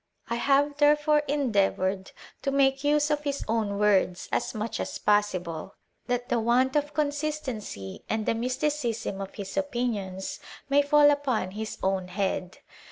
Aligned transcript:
I 0.31 0.33
have, 0.37 0.77
therefore, 0.77 1.21
endeavoured 1.27 2.11
to 2.41 2.49
state 2.51 2.81
his 2.81 3.11
opinions 3.11 3.11
in 3.19 3.23
his 3.23 3.45
own 3.47 3.77
words 3.77 4.29
as 4.31 4.55
much 4.55 4.79
as 4.79 4.97
possible, 4.97 5.75
that 6.07 6.27
the 6.27 6.39
want 6.39 6.75
of 6.75 6.95
consistency 6.95 8.03
and 8.09 8.25
the 8.25 8.33
mysticism 8.33 9.21
of 9.21 9.35
his 9.35 9.57
opinions 9.57 10.39
may 10.69 10.81
fall 10.81 11.11
upon 11.11 11.51
his 11.51 11.77
own 11.83 12.07
head. 12.07 12.57